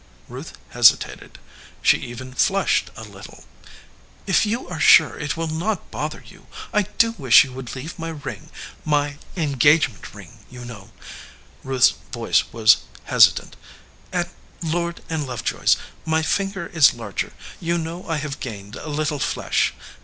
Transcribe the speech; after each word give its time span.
Ruth 0.27 0.57
hesitated. 0.69 1.37
She 1.83 1.99
even 1.99 2.33
flushed 2.33 2.89
a 2.95 3.03
little. 3.03 3.43
"If 4.25 4.47
you 4.47 4.67
are 4.67 4.79
sure 4.79 5.15
it 5.19 5.37
will 5.37 5.45
not 5.45 5.91
bother 5.91 6.23
you, 6.25 6.47
I 6.73 6.87
do 6.97 7.11
wish 7.19 7.43
you 7.43 7.53
would 7.53 7.75
leave 7.75 7.99
my 7.99 8.09
ring, 8.09 8.49
my 8.83 9.19
engagement 9.35 10.15
ring, 10.15 10.39
you 10.49 10.65
know" 10.65 10.89
Ruth 11.63 11.83
s 11.91 11.93
voice 12.11 12.43
was 12.51 12.77
hesitant 13.03 13.55
"at 14.11 14.29
Lord 14.63 15.03
& 15.05 15.09
Lovejoy 15.11 15.61
s. 15.61 15.77
My 16.03 16.23
finger 16.23 16.65
is 16.65 16.95
larger. 16.95 17.33
You 17.59 17.77
know 17.77 18.07
I 18.09 18.17
have 18.17 18.39
gained 18.39 18.77
a 18.77 18.87
little 18.89 19.19
flesh. 19.19 19.73